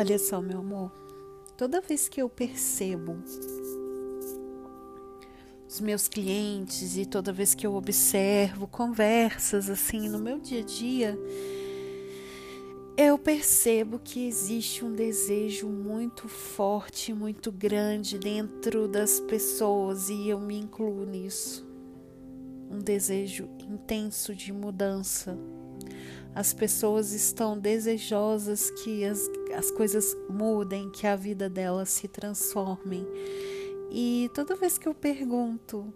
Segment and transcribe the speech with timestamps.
[0.00, 0.90] Olha só, meu amor,
[1.58, 3.18] toda vez que eu percebo
[5.68, 10.64] os meus clientes e toda vez que eu observo conversas assim no meu dia a
[10.64, 11.18] dia,
[12.96, 20.40] eu percebo que existe um desejo muito forte, muito grande dentro das pessoas e eu
[20.40, 21.68] me incluo nisso.
[22.70, 25.36] Um desejo intenso de mudança.
[26.34, 33.06] As pessoas estão desejosas que as, as coisas mudem, que a vida delas se transformem.
[33.90, 35.92] E toda vez que eu pergunto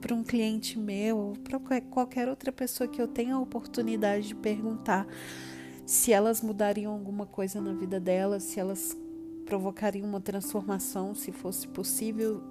[0.00, 5.06] para um cliente meu, para qualquer outra pessoa que eu tenha a oportunidade de perguntar,
[5.86, 8.96] se elas mudariam alguma coisa na vida delas, se elas
[9.46, 12.42] provocariam uma transformação, se fosse possível,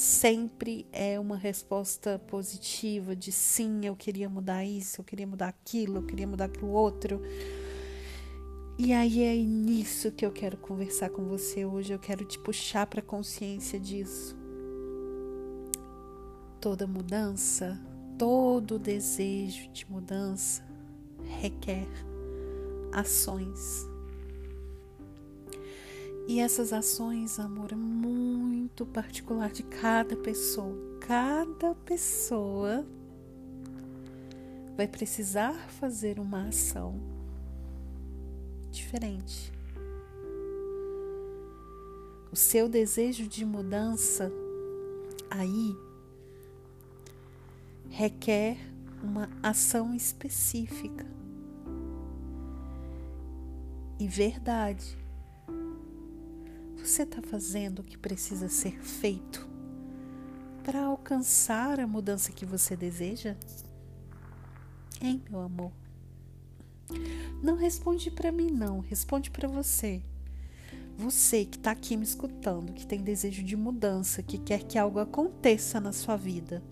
[0.00, 5.98] sempre é uma resposta positiva de sim, eu queria mudar isso, eu queria mudar aquilo,
[5.98, 7.20] eu queria mudar aquilo outro.
[8.78, 12.86] E aí é nisso que eu quero conversar com você hoje, eu quero te puxar
[12.86, 14.34] para consciência disso.
[16.62, 17.78] Toda mudança,
[18.18, 20.64] todo desejo de mudança
[21.42, 21.86] requer
[22.90, 23.89] ações.
[26.28, 30.76] E essas ações, amor, é muito particular de cada pessoa.
[31.00, 32.86] Cada pessoa
[34.76, 36.94] vai precisar fazer uma ação
[38.70, 39.52] diferente.
[42.32, 44.30] O seu desejo de mudança
[45.28, 45.76] aí
[47.88, 48.56] requer
[49.02, 51.04] uma ação específica
[53.98, 54.99] e verdade.
[56.84, 59.48] Você está fazendo o que precisa ser feito
[60.64, 63.36] para alcançar a mudança que você deseja?
[65.00, 65.72] Hein, meu amor?
[67.42, 68.80] Não responde para mim, não.
[68.80, 70.02] Responde para você.
[70.96, 74.98] Você que está aqui me escutando, que tem desejo de mudança, que quer que algo
[74.98, 76.62] aconteça na sua vida,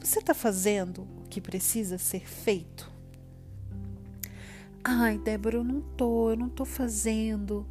[0.00, 2.90] você está fazendo o que precisa ser feito?
[4.82, 7.66] Ai, Débora, eu não tô, eu não tô fazendo,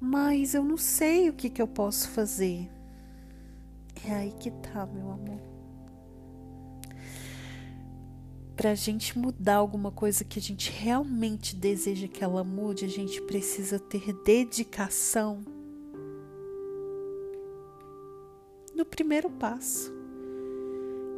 [0.00, 2.68] mas eu não sei o que, que eu posso fazer.
[4.06, 5.40] É aí que tá, meu amor.
[8.56, 12.88] Para a gente mudar alguma coisa que a gente realmente deseja que ela mude, a
[12.88, 15.44] gente precisa ter dedicação
[18.74, 19.92] no primeiro passo,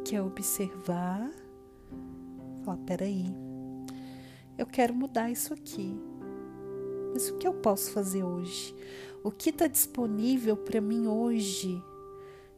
[0.05, 1.31] que é observar,
[2.63, 3.25] falar: peraí,
[4.57, 6.10] eu quero mudar isso aqui.
[7.13, 8.75] Mas o que eu posso fazer hoje?
[9.23, 11.81] O que está disponível para mim hoje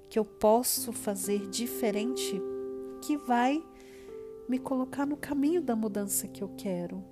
[0.09, 2.41] que eu posso fazer diferente
[3.01, 3.63] que vai
[4.47, 7.03] me colocar no caminho da mudança que eu quero?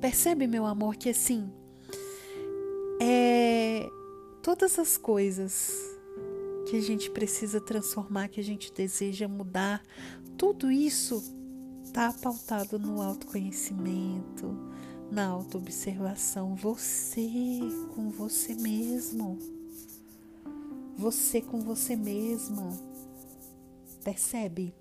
[0.00, 1.52] Percebe, meu amor, que assim,
[3.02, 3.86] é,
[4.42, 5.74] todas as coisas
[6.66, 9.82] que a gente precisa transformar, que a gente deseja mudar,
[10.38, 11.22] tudo isso
[11.90, 14.56] está pautado no autoconhecimento,
[15.10, 17.28] na autoobservação, você
[17.96, 19.36] com você mesmo.
[20.96, 22.70] Você com você mesma.
[24.04, 24.72] Percebe?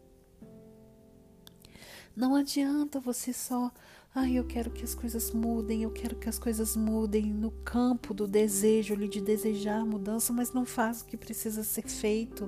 [2.15, 3.71] Não adianta você só,
[4.13, 8.13] ai, eu quero que as coisas mudem, eu quero que as coisas mudem no campo
[8.13, 12.47] do desejo ali de desejar mudança, mas não faz o que precisa ser feito.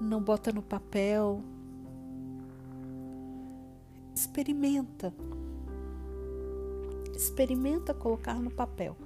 [0.00, 1.44] Não bota no papel,
[4.14, 5.12] experimenta.
[7.14, 8.96] Experimenta colocar no papel,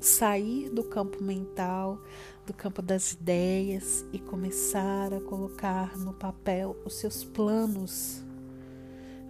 [0.00, 2.00] sair do campo mental,
[2.46, 8.22] do campo das ideias e começar a colocar no papel os seus planos.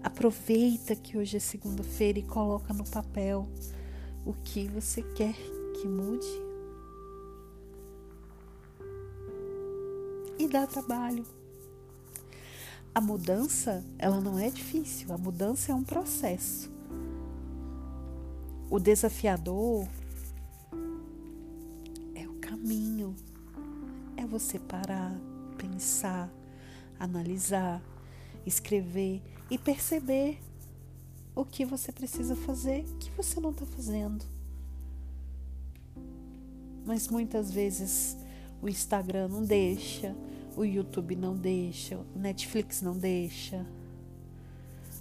[0.02, 3.48] Aproveita que hoje é segunda-feira e coloca no papel
[4.24, 5.34] o que você quer
[5.80, 6.26] que mude.
[10.38, 11.24] E dá trabalho.
[12.96, 16.72] A mudança, ela não é difícil, a mudança é um processo.
[18.70, 19.86] O desafiador
[22.14, 23.14] é o caminho.
[24.16, 25.14] É você parar,
[25.58, 26.30] pensar,
[26.98, 27.82] analisar,
[28.46, 30.38] escrever e perceber
[31.34, 34.24] o que você precisa fazer, que você não está fazendo.
[36.86, 38.16] Mas muitas vezes
[38.62, 40.16] o Instagram não deixa,
[40.56, 43.64] o YouTube não deixa, o Netflix não deixa,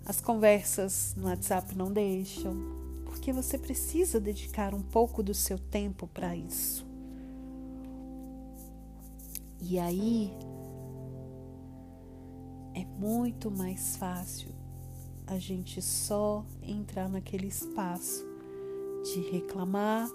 [0.05, 2.53] as conversas no WhatsApp não deixam,
[3.05, 6.85] porque você precisa dedicar um pouco do seu tempo para isso.
[9.61, 10.31] E aí
[12.73, 14.53] é muito mais fácil
[15.25, 18.23] a gente só entrar naquele espaço
[19.03, 20.07] de reclamar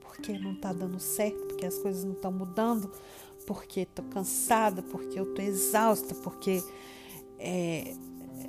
[0.00, 2.90] porque não tá dando certo, porque as coisas não estão mudando,
[3.46, 6.62] porque tô cansada, porque eu tô exausta, porque
[7.38, 7.94] é,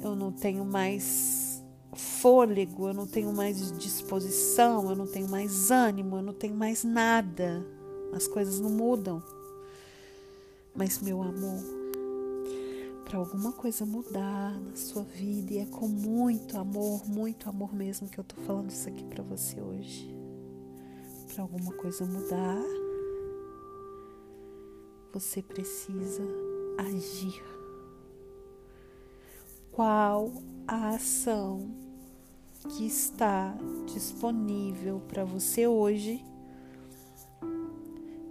[0.04, 1.63] eu não tenho mais
[1.95, 6.84] fôlego, eu não tenho mais disposição, eu não tenho mais ânimo, eu não tenho mais
[6.84, 7.66] nada.
[8.13, 9.22] As coisas não mudam.
[10.75, 11.62] Mas, meu amor,
[13.06, 18.07] para alguma coisa mudar na sua vida, e é com muito amor, muito amor mesmo
[18.07, 20.16] que eu tô falando isso aqui para você hoje.
[21.34, 22.62] Para alguma coisa mudar,
[25.13, 26.24] você precisa
[26.75, 27.44] agir.
[29.71, 30.31] Qual
[30.68, 31.69] a ação
[32.69, 33.56] que está
[33.86, 36.25] disponível para você hoje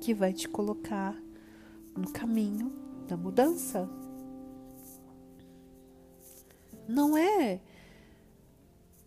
[0.01, 1.17] que vai te colocar
[1.97, 2.73] no caminho
[3.07, 3.89] da mudança?
[6.89, 7.61] Não é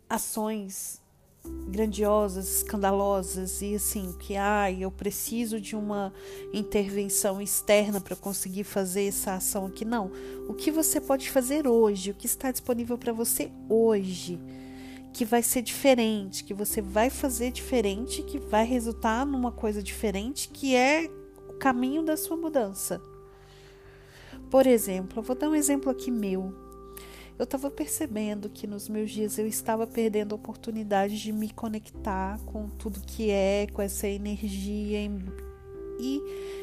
[0.10, 1.02] ações
[1.68, 6.14] grandiosas, escandalosas e assim, que ai, eu preciso de uma
[6.54, 9.84] intervenção externa para conseguir fazer essa ação aqui.
[9.84, 10.12] Não.
[10.48, 14.40] O que você pode fazer hoje, o que está disponível para você hoje,
[15.14, 20.50] que vai ser diferente, que você vai fazer diferente, que vai resultar numa coisa diferente,
[20.50, 21.10] que é
[21.50, 23.02] o caminho da sua mudança.
[24.50, 26.65] Por exemplo, eu vou dar um exemplo aqui meu
[27.38, 32.40] eu estava percebendo que nos meus dias eu estava perdendo a oportunidade de me conectar
[32.46, 35.00] com tudo que é, com essa energia
[36.00, 36.22] e,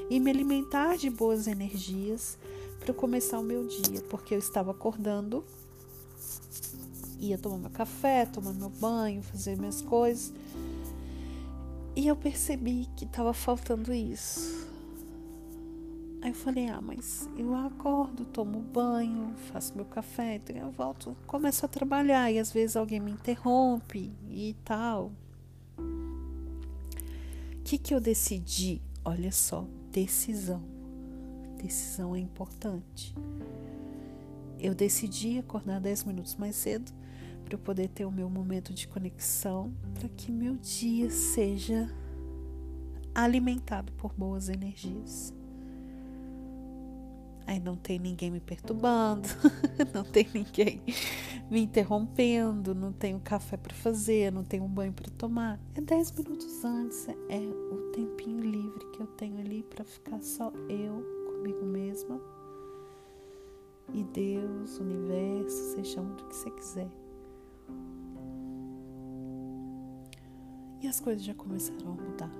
[0.08, 2.38] e me alimentar de boas energias
[2.80, 5.44] para começar o meu dia, porque eu estava acordando,
[7.18, 10.32] ia tomar meu café, tomar meu banho, fazer minhas coisas.
[11.94, 14.61] E eu percebi que estava faltando isso.
[16.22, 21.16] Aí eu falei, ah, mas eu acordo, tomo banho, faço meu café, então eu volto,
[21.26, 25.10] começo a trabalhar e às vezes alguém me interrompe e tal.
[25.76, 28.80] O que, que eu decidi?
[29.04, 30.62] Olha só, decisão.
[31.60, 33.12] Decisão é importante.
[34.60, 36.92] Eu decidi acordar 10 minutos mais cedo
[37.44, 41.92] para eu poder ter o meu momento de conexão, para que meu dia seja
[43.12, 45.34] alimentado por boas energias.
[47.52, 49.28] Aí não tem ninguém me perturbando,
[49.92, 50.80] não tem ninguém
[51.50, 55.60] me interrompendo, não tenho café para fazer, não tenho um banho para tomar.
[55.74, 60.50] É 10 minutos antes, é o tempinho livre que eu tenho ali para ficar só
[60.66, 62.18] eu comigo mesma
[63.92, 66.90] e Deus, universo, seja onde que você quiser.
[70.80, 72.32] E as coisas já começaram a mudar.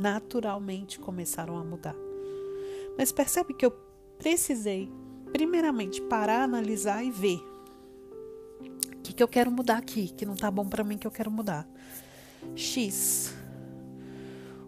[0.00, 2.09] Naturalmente começaram a mudar.
[2.96, 3.70] Mas percebe que eu
[4.18, 4.90] precisei,
[5.32, 7.40] primeiramente, parar, analisar e ver
[8.96, 11.10] o que, que eu quero mudar aqui, que não tá bom para mim, que eu
[11.10, 11.66] quero mudar.
[12.54, 13.34] X.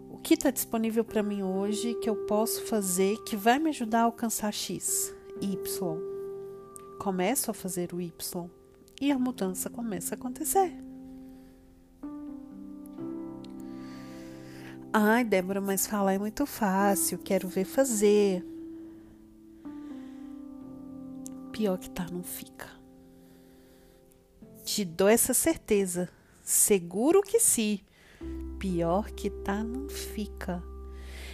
[0.09, 4.01] O que está disponível para mim hoje que eu posso fazer que vai me ajudar
[4.01, 5.13] a alcançar X?
[5.41, 5.57] Y.
[6.99, 8.49] Começo a fazer o Y
[9.01, 10.73] e a mudança começa a acontecer.
[14.95, 18.45] Ai, Débora, mas falar é muito fácil, quero ver fazer.
[21.51, 22.67] Pior que tá, não fica.
[24.63, 26.09] Te dou essa certeza.
[26.43, 27.79] Seguro que sim.
[28.59, 30.61] Pior que tá, não fica.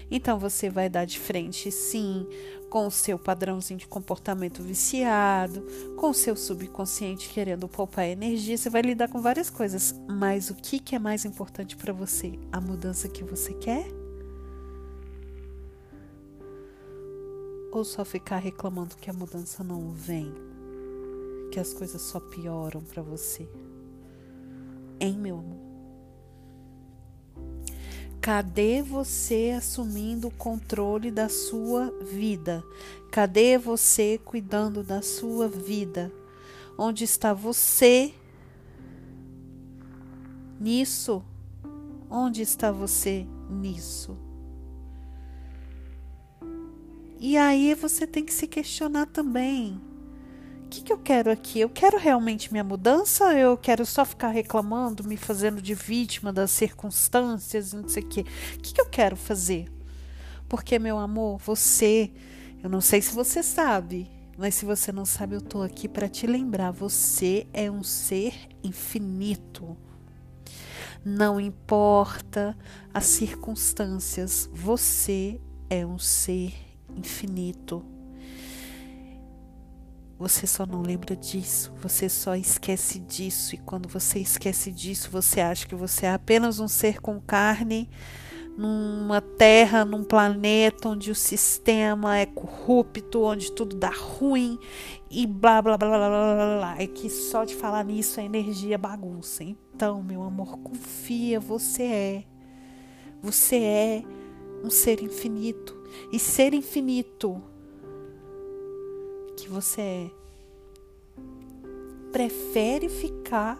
[0.09, 2.25] Então você vai dar de frente, sim,
[2.69, 5.65] com o seu padrãozinho de comportamento viciado,
[5.97, 9.93] com o seu subconsciente querendo poupar energia, você vai lidar com várias coisas.
[10.07, 12.37] Mas o que, que é mais importante para você?
[12.51, 13.87] A mudança que você quer?
[17.71, 20.33] Ou só ficar reclamando que a mudança não vem?
[21.51, 23.47] Que as coisas só pioram para você?
[24.99, 25.58] Hein, meu amor?
[28.21, 32.61] Cadê você assumindo o controle da sua vida?
[33.09, 36.11] Cadê você cuidando da sua vida?
[36.77, 38.13] Onde está você
[40.59, 41.23] nisso?
[42.09, 44.17] Onde está você nisso?
[47.19, 49.79] E aí você tem que se questionar também
[50.69, 51.59] que, que eu quero aqui?
[51.59, 56.51] Eu quero realmente minha mudança eu quero só ficar reclamando, me fazendo de vítima das
[56.51, 58.25] circunstâncias, não sei o quê?
[58.55, 59.67] O que, que eu quero fazer?
[60.47, 62.11] Porque, meu amor, você,
[62.63, 66.07] eu não sei se você sabe, mas se você não sabe, eu tô aqui para
[66.07, 68.33] te lembrar: você é um ser
[68.63, 69.75] infinito.
[71.03, 72.57] Não importa
[72.93, 76.53] as circunstâncias, você é um ser
[76.95, 77.85] infinito
[80.19, 85.39] Você só não lembra disso, você só esquece disso, e quando você esquece disso, você
[85.39, 87.89] acha que você é apenas um ser com carne
[88.57, 94.59] numa terra, num planeta onde o sistema é corrupto, onde tudo dá ruim
[95.09, 96.75] e blá blá blá blá blá blá.
[96.77, 99.41] É que só de falar nisso a energia bagunça.
[99.45, 102.23] Então, meu amor, confia, você é.
[103.21, 104.03] Você é
[104.61, 105.81] um ser infinito.
[106.11, 107.41] E ser infinito
[109.43, 110.11] que você é
[112.11, 113.59] prefere ficar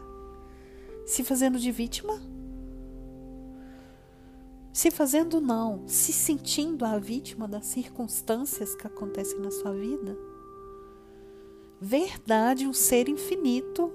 [1.05, 2.21] se fazendo de vítima?
[4.71, 10.17] Se fazendo não, se sentindo a vítima das circunstâncias que acontecem na sua vida?
[11.81, 13.91] Verdade, um ser infinito,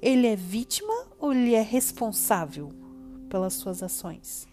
[0.00, 2.72] ele é vítima ou ele é responsável
[3.28, 4.48] pelas suas ações?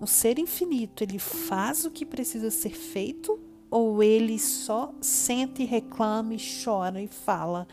[0.00, 3.38] Um ser infinito, ele faz o que precisa ser feito
[3.70, 7.66] ou ele só sente, reclama, e chora e fala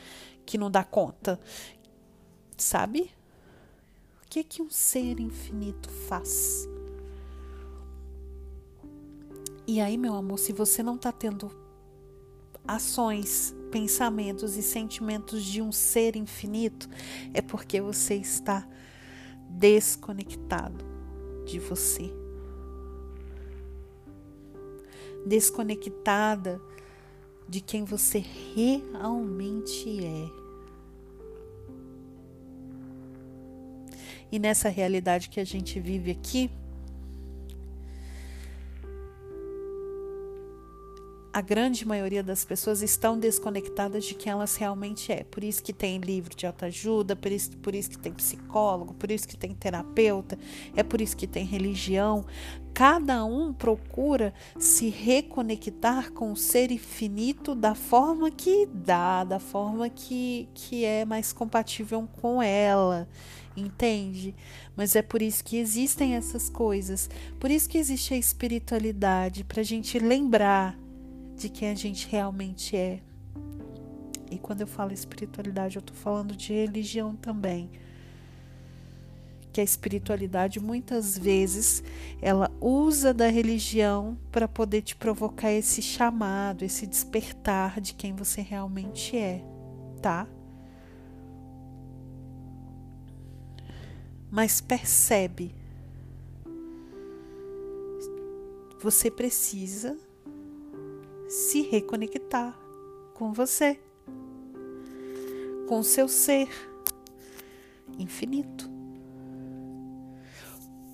[0.45, 1.39] que não dá conta?
[2.57, 3.11] Sabe?
[4.23, 6.67] O que que um ser infinito faz?
[9.67, 11.51] E aí, meu amor, se você não está tendo
[12.67, 16.89] ações, pensamentos e sentimentos de um ser infinito,
[17.33, 18.67] é porque você está
[19.49, 20.94] desconectado
[21.45, 22.11] de você.
[25.25, 26.61] Desconectada
[27.47, 28.23] de quem você
[28.55, 30.45] realmente é.
[34.31, 36.51] E nessa realidade que a gente vive aqui,
[41.35, 45.25] a grande maioria das pessoas estão desconectadas de quem elas realmente é.
[45.25, 49.11] Por isso que tem livro de autoajuda, por isso, por isso que tem psicólogo, por
[49.11, 50.39] isso que tem terapeuta,
[50.77, 52.23] é por isso que tem religião.
[52.73, 59.89] Cada um procura se reconectar com o ser infinito da forma que dá, da forma
[59.89, 63.09] que, que é mais compatível com ela
[63.57, 64.35] entende?
[64.75, 69.61] Mas é por isso que existem essas coisas, por isso que existe a espiritualidade, para
[69.61, 70.77] a gente lembrar
[71.35, 73.01] de quem a gente realmente é.
[74.29, 77.69] E quando eu falo espiritualidade, eu estou falando de religião também.
[79.53, 81.83] Que a espiritualidade muitas vezes
[82.21, 88.41] ela usa da religião para poder te provocar esse chamado, esse despertar de quem você
[88.41, 89.41] realmente é,
[90.01, 90.27] tá?
[94.29, 95.55] Mas percebe,
[98.81, 99.97] você precisa
[101.35, 102.57] se reconectar
[103.13, 103.77] com você,
[105.67, 106.47] com seu ser
[107.99, 108.69] infinito.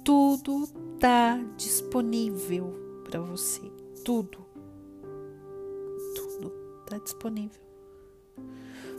[0.04, 0.64] Tudo
[0.96, 3.62] está disponível para você.
[4.04, 4.44] Tudo.
[6.16, 6.52] Tudo
[6.84, 7.62] está disponível.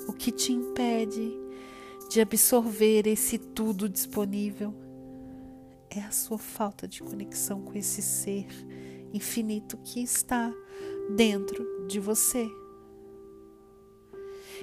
[0.06, 1.37] O que te impede
[2.08, 4.72] de absorver esse tudo disponível
[5.90, 8.46] é a sua falta de conexão com esse ser
[9.12, 10.54] infinito que está
[11.16, 12.50] dentro de você.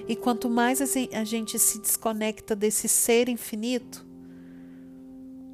[0.08, 4.06] E quanto mais a gente se desconecta desse ser infinito,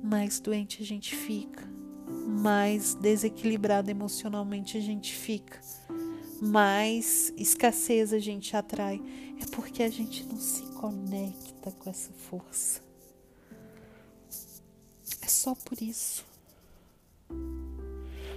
[0.02, 1.68] mais doente a gente fica,
[2.26, 5.60] mais desequilibrado emocionalmente a gente fica,
[6.40, 9.02] mais escassez a gente atrai.
[9.40, 12.80] É porque a gente não se conecta com essa força.
[15.20, 16.24] É só por isso.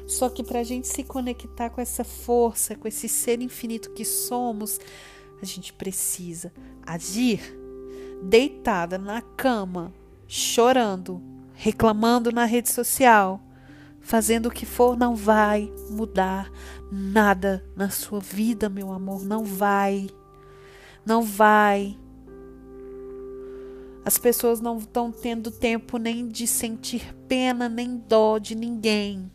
[0.10, 4.04] Só que para a gente se conectar com essa força, com esse ser infinito que
[4.04, 4.80] somos,
[5.40, 6.52] a gente precisa
[6.84, 7.40] agir
[8.24, 9.94] deitada na cama,
[10.28, 11.22] chorando,
[11.54, 13.40] reclamando na rede social,
[14.02, 16.52] fazendo o que for, não vai mudar
[16.92, 20.10] nada na sua vida, meu amor, não vai.
[21.06, 21.96] Não vai.
[24.04, 29.32] As pessoas não estão tendo tempo nem de sentir pena nem dó de ninguém.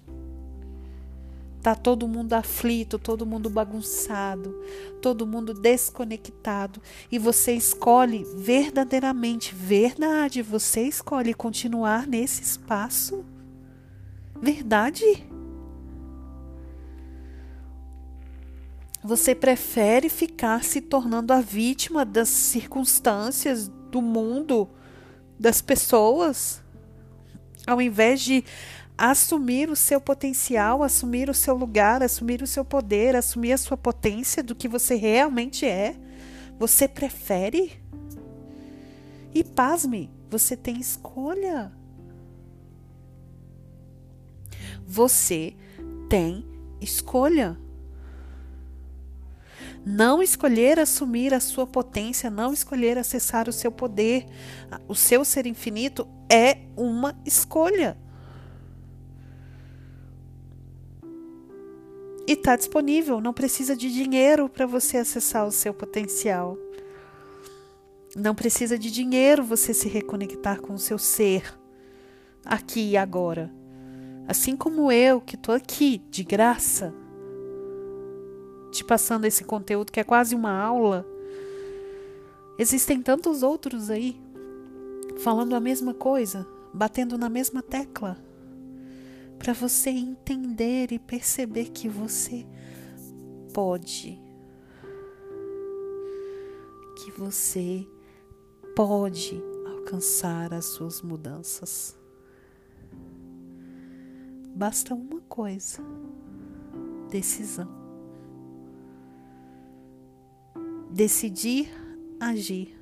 [1.64, 4.54] Tá todo mundo aflito, todo mundo bagunçado,
[5.00, 6.78] todo mundo desconectado
[7.10, 13.24] e você escolhe verdadeiramente, verdade, você escolhe continuar nesse espaço?
[14.38, 15.26] Verdade?
[19.02, 24.68] Você prefere ficar se tornando a vítima das circunstâncias, do mundo,
[25.40, 26.62] das pessoas,
[27.66, 28.44] ao invés de
[28.96, 33.76] assumir o seu potencial, assumir o seu lugar, assumir o seu poder, assumir a sua
[33.76, 35.96] potência do que você realmente é,
[36.58, 37.82] você prefere?
[39.34, 41.72] E pasme, você tem escolha.
[44.86, 45.56] Você
[46.08, 46.46] tem
[46.80, 47.58] escolha.
[49.84, 54.24] Não escolher assumir a sua potência, não escolher acessar o seu poder,
[54.88, 57.98] o seu ser infinito é uma escolha.
[62.26, 66.56] E está disponível, não precisa de dinheiro para você acessar o seu potencial.
[68.16, 71.52] Não precisa de dinheiro você se reconectar com o seu ser,
[72.44, 73.52] aqui e agora.
[74.26, 76.94] Assim como eu, que estou aqui de graça,
[78.70, 81.06] te passando esse conteúdo que é quase uma aula.
[82.58, 84.18] Existem tantos outros aí
[85.18, 88.16] falando a mesma coisa, batendo na mesma tecla
[89.44, 92.46] para você entender e perceber que você
[93.52, 94.18] pode.
[96.96, 97.86] Que você
[98.74, 101.94] pode alcançar as suas mudanças.
[104.56, 105.82] Basta uma coisa:
[107.10, 107.68] decisão.
[110.90, 111.68] Decidir
[112.18, 112.74] agir.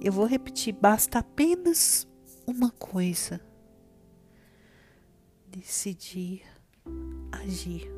[0.00, 2.04] Eu vou repetir: basta apenas
[2.48, 3.40] uma coisa
[5.56, 6.42] decidir
[7.32, 7.90] agir.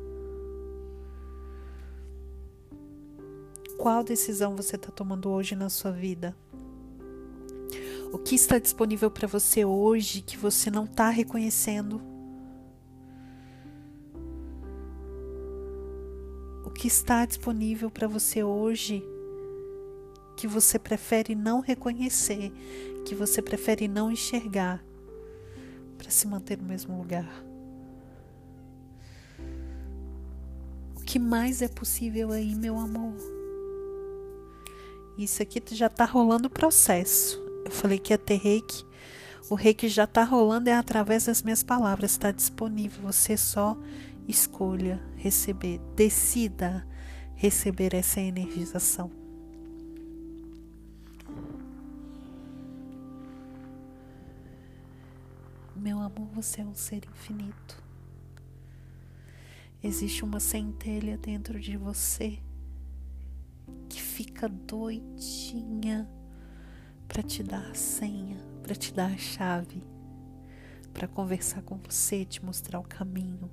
[3.77, 6.35] Qual decisão você está tomando hoje na sua vida?
[8.11, 12.01] O que está disponível para você hoje que você não está reconhecendo?
[16.65, 19.03] O que está disponível para você hoje
[20.35, 22.51] que você prefere não reconhecer,
[23.05, 24.83] que você prefere não enxergar
[25.97, 27.46] para se manter no mesmo lugar?
[31.17, 33.15] Que mais é possível aí, meu amor?
[35.17, 37.41] Isso aqui já tá rolando o processo.
[37.65, 38.85] Eu falei que ia ter reiki.
[39.49, 42.11] O reiki já tá rolando é através das minhas palavras.
[42.11, 43.01] Está disponível.
[43.01, 43.75] Você só
[44.27, 45.81] escolha receber.
[45.95, 46.87] Decida
[47.33, 49.09] receber essa energização.
[55.75, 57.86] Meu amor, você é um ser infinito.
[59.83, 62.39] Existe uma centelha dentro de você
[63.87, 66.09] que fica doidinha
[67.07, 69.83] para te dar a senha, para te dar a chave,
[70.93, 73.49] para conversar com você, te mostrar o caminho.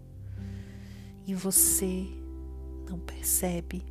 [1.27, 2.07] E você
[2.89, 3.85] não percebe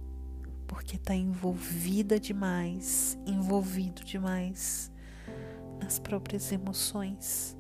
[0.68, 4.92] porque está envolvida demais, envolvido demais
[5.80, 7.56] nas próprias emoções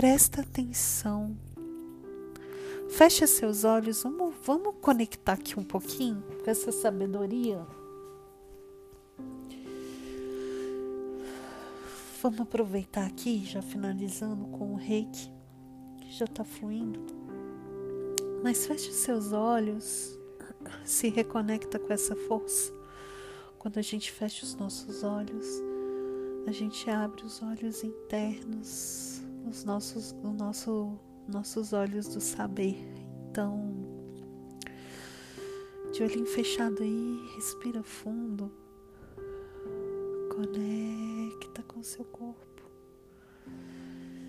[0.00, 1.36] Presta atenção.
[2.88, 4.02] Feche seus olhos.
[4.02, 7.66] Vamos, vamos conectar aqui um pouquinho com essa sabedoria.
[12.22, 15.30] Vamos aproveitar aqui, já finalizando com o reiki,
[15.98, 16.98] que já está fluindo.
[18.42, 20.18] Mas feche seus olhos,
[20.82, 22.72] se reconecta com essa força.
[23.58, 25.46] Quando a gente fecha os nossos olhos,
[26.46, 29.09] a gente abre os olhos internos
[29.46, 30.98] os nossos, o nosso,
[31.28, 32.76] nossos olhos do saber.
[33.30, 33.74] Então,
[35.92, 38.52] de olhinho fechado aí, respira fundo,
[40.34, 42.62] conecta com seu corpo,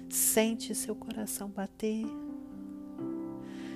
[0.10, 2.06] sente seu coração bater,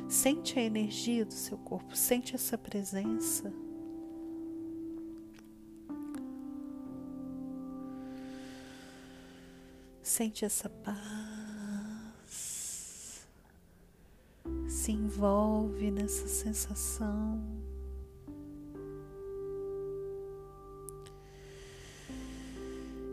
[0.08, 3.54] sente a energia do seu corpo, sente essa presença.
[10.06, 11.25] Sente essa paz.
[14.86, 17.42] Se envolve nessa sensação.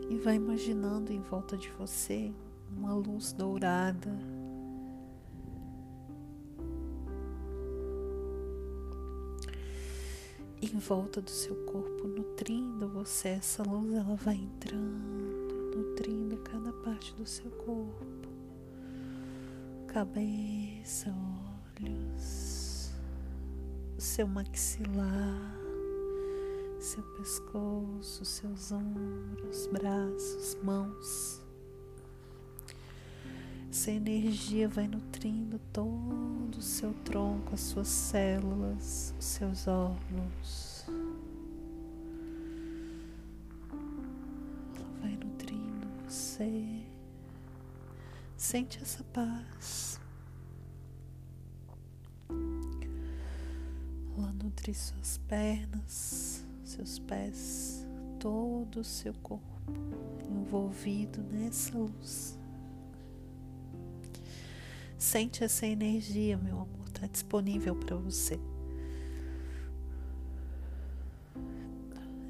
[0.07, 2.31] E vai imaginando em volta de você
[2.77, 4.11] uma luz dourada.
[10.61, 17.15] Em volta do seu corpo, nutrindo você, essa luz ela vai entrando nutrindo cada parte
[17.15, 18.29] do seu corpo,
[19.87, 21.11] cabeça,
[21.81, 22.91] olhos,
[23.97, 25.59] seu maxilar,
[26.79, 31.41] seu pescoço, seus ombros, braços, mãos.
[33.69, 40.73] Essa energia vai nutrindo todo o seu tronco, as suas células, os seus órgãos.
[46.13, 46.83] você.
[48.37, 49.92] Sente essa paz.
[54.63, 57.85] Ela nutre suas pernas, seus pés,
[58.17, 59.43] todo o seu corpo
[60.29, 62.39] envolvido nessa luz.
[64.97, 66.87] Sente essa energia, meu amor.
[66.87, 68.39] está disponível para você.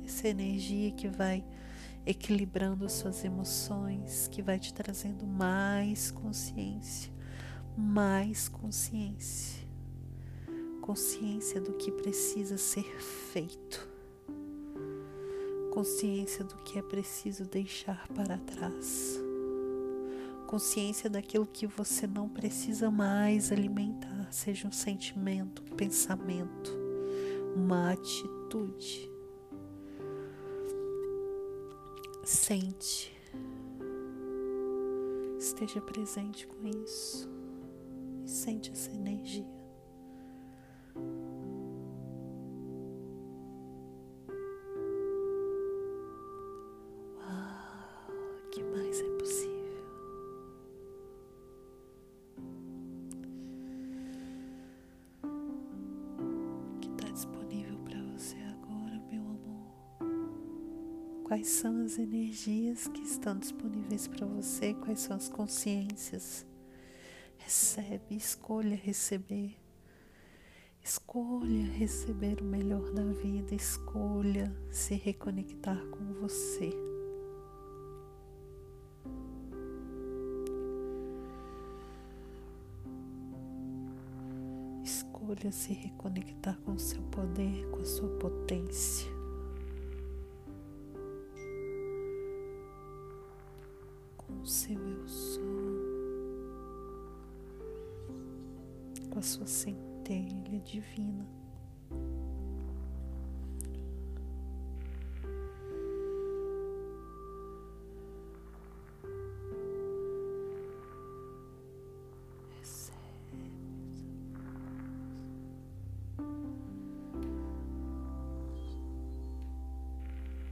[0.03, 1.43] Essa energia que vai
[2.03, 7.13] equilibrando suas emoções, que vai te trazendo mais consciência,
[7.77, 9.62] mais consciência.
[10.83, 13.87] Consciência do que precisa ser feito.
[15.71, 19.17] Consciência do que é preciso deixar para trás.
[20.45, 26.77] Consciência daquilo que você não precisa mais alimentar, seja um sentimento, um pensamento,
[27.55, 29.09] uma atitude
[32.23, 33.11] Sente.
[35.37, 37.29] Esteja presente com isso.
[38.23, 39.62] E sente essa energia.
[40.95, 41.03] Uau,
[48.51, 49.83] que mais é possível?
[56.81, 59.71] Que está disponível para você agora, meu amor?
[61.23, 64.73] Quais são as energias que estão disponíveis para você?
[64.75, 66.45] Quais são as consciências?
[67.37, 69.62] Recebe, escolha receber.
[70.83, 76.71] Escolha receber o melhor da vida, escolha se reconectar com você.
[84.83, 89.12] Escolha se reconectar com seu poder, com a sua potência.
[100.63, 101.25] Divina.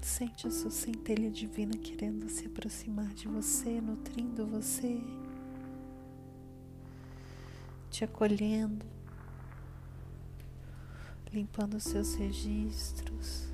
[0.01, 5.01] Sente a sua centelha divina querendo se aproximar de você, nutrindo você,
[7.89, 8.85] te acolhendo,
[11.31, 13.47] limpando seus registros,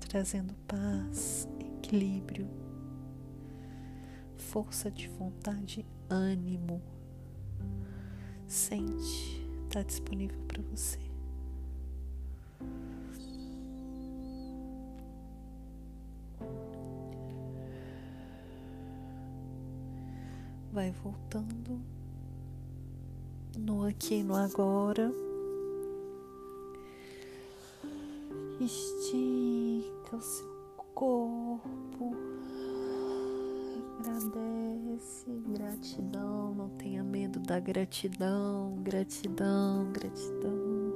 [0.00, 2.48] trazendo paz, equilíbrio,
[4.36, 6.82] força de vontade, ânimo.
[8.46, 10.98] Sente, está disponível para você.
[20.72, 21.80] vai voltando
[23.60, 25.12] no aqui e no agora.
[28.60, 30.48] Estica o seu
[30.94, 32.16] corpo.
[33.98, 36.54] Agradece, gratidão.
[36.54, 40.92] Não tenha medo da gratidão, gratidão, gratidão.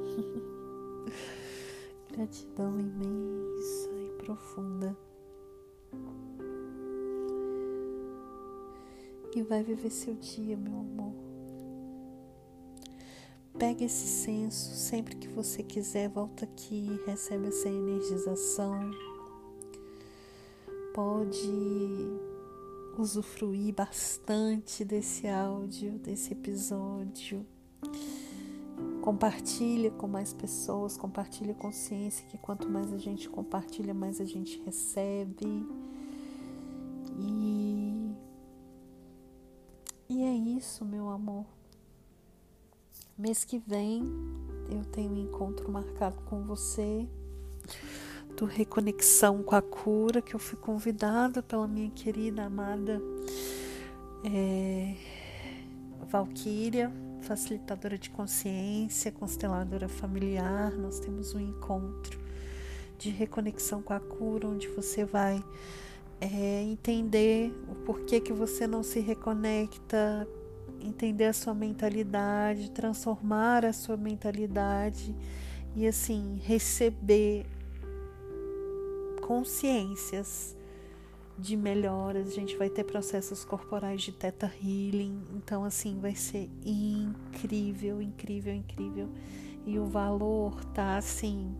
[2.11, 4.97] gratidão imensa e profunda.
[9.37, 11.24] e vai viver seu dia, meu amor.
[13.59, 18.91] Pega esse senso sempre que você quiser, volta aqui, recebe essa energização.
[20.93, 22.19] Pode
[22.99, 27.47] usufruir bastante desse áudio, desse episódio.
[29.01, 34.61] Compartilha com mais pessoas, compartilha consciência que quanto mais a gente compartilha, mais a gente
[34.65, 35.67] recebe.
[37.21, 37.65] E
[40.09, 41.47] e é isso, meu amor.
[43.17, 44.03] Mês que vem
[44.69, 47.07] eu tenho um encontro marcado com você
[48.37, 53.01] do Reconexão com a Cura, que eu fui convidada pela minha querida amada
[54.25, 54.97] é,
[56.11, 60.73] Valquíria, facilitadora de consciência, consteladora familiar.
[60.73, 62.19] Nós temos um encontro
[62.99, 65.41] de reconexão com a cura, onde você vai
[66.21, 70.27] é, entender o porquê que você não se reconecta,
[70.85, 75.15] entender a sua mentalidade, transformar a sua mentalidade
[75.75, 77.47] e assim receber
[79.23, 80.57] consciências
[81.39, 82.29] de melhoras.
[82.29, 88.55] A gente vai ter processos corporais de teta healing, então assim vai ser incrível, incrível,
[88.55, 89.09] incrível.
[89.67, 91.55] E o valor tá assim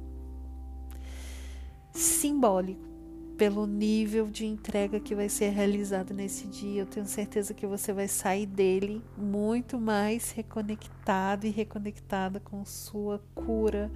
[1.93, 2.94] simbólico
[3.37, 6.83] pelo nível de entrega que vai ser realizado nesse dia.
[6.83, 13.21] Eu tenho certeza que você vai sair dele muito mais reconectado e reconectada com sua
[13.35, 13.91] cura,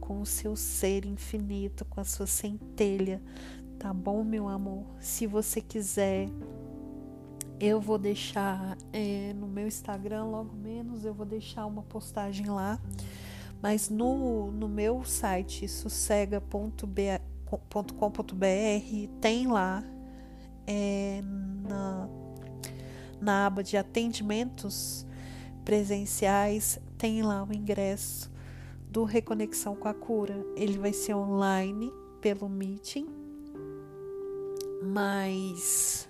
[0.00, 3.22] com o seu ser infinito, com a sua centelha.
[3.78, 4.84] Tá bom, meu amor?
[5.00, 6.28] Se você quiser
[7.58, 12.78] Eu vou deixar é, no meu Instagram, logo menos, eu vou deixar uma postagem lá.
[13.62, 15.66] Mas no, no meu site,
[17.46, 19.84] sossega.com.br, tem lá
[20.66, 21.22] é,
[21.68, 22.08] na,
[23.20, 25.06] na aba de atendimentos
[25.64, 28.30] presenciais, tem lá o ingresso
[28.90, 30.44] do Reconexão com a Cura.
[30.56, 33.06] Ele vai ser online pelo Meeting,
[34.82, 36.08] mas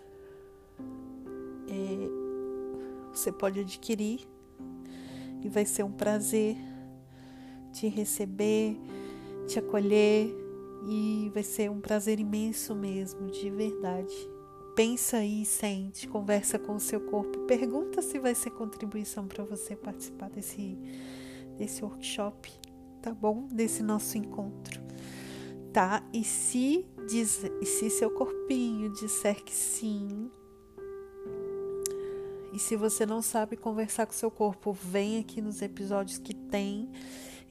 [1.68, 4.26] é, você pode adquirir
[5.42, 6.56] e vai ser um prazer
[7.72, 8.78] te receber,
[9.46, 10.45] te acolher
[10.84, 14.14] e vai ser um prazer imenso mesmo, de verdade.
[14.74, 19.74] Pensa aí, sente, conversa com o seu corpo, pergunta se vai ser contribuição para você
[19.74, 20.78] participar desse,
[21.56, 22.52] desse workshop,
[23.00, 23.48] tá bom?
[23.50, 24.80] Desse nosso encontro,
[25.72, 26.06] tá?
[26.12, 30.30] E se, diz, e se seu corpinho disser que sim,
[32.56, 36.90] e se você não sabe conversar com seu corpo, vem aqui nos episódios que tem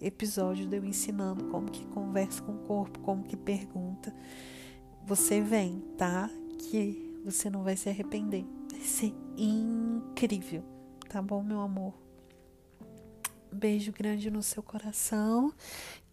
[0.01, 4.13] episódio de eu ensinando como que conversa com o corpo, como que pergunta.
[5.05, 6.29] Você vem, tá?
[6.69, 8.45] Que você não vai se arrepender.
[8.71, 10.63] Vai ser incrível,
[11.09, 11.93] tá bom, meu amor?
[13.51, 15.53] Beijo grande no seu coração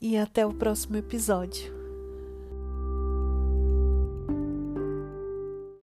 [0.00, 1.81] e até o próximo episódio.